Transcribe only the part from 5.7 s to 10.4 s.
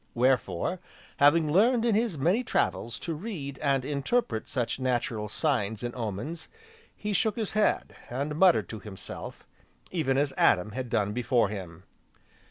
and omens, he shook his head, and muttered to himself even as